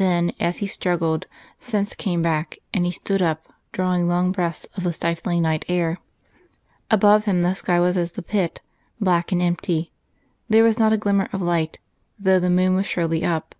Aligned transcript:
Then, 0.00 0.32
as 0.40 0.56
he 0.56 0.66
struggled, 0.66 1.26
sense 1.60 1.94
came 1.94 2.22
back, 2.22 2.58
and 2.74 2.84
he 2.84 2.90
stood 2.90 3.22
up, 3.22 3.46
drawing 3.70 4.08
long 4.08 4.32
breaths 4.32 4.66
of 4.76 4.82
the 4.82 4.92
stifling 4.92 5.42
night 5.42 5.64
air. 5.68 5.98
Above 6.90 7.26
him 7.26 7.42
the 7.42 7.54
sky 7.54 7.78
was 7.78 7.96
as 7.96 8.10
the 8.10 8.20
pit, 8.22 8.62
black 9.00 9.30
and 9.30 9.40
empty; 9.40 9.92
there 10.48 10.64
was 10.64 10.80
not 10.80 10.92
a 10.92 10.96
glimmer 10.98 11.28
of 11.32 11.40
light, 11.40 11.78
though 12.18 12.40
the 12.40 12.50
moon 12.50 12.74
was 12.74 12.86
surely 12.86 13.24
up. 13.24 13.54